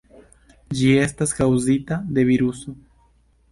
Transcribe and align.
Ĝi 0.79 0.89
estas 1.01 1.35
kaŭzita 1.41 2.01
de 2.19 2.27
viruso. 2.33 2.77